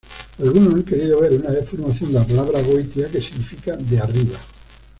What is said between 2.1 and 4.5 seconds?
de la palabra "goitia", que significa 'de arriba'.